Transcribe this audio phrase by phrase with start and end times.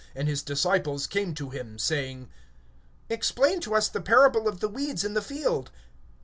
[0.15, 2.27] And his disciples came to him, saying:
[3.07, 5.69] Explain to us the parable of the darnel of the field.